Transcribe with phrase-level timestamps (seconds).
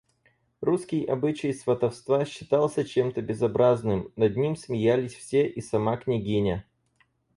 [0.61, 6.65] Русский обычай сватовства считался чем-то безобразным, над ним смеялись все и сама княгиня.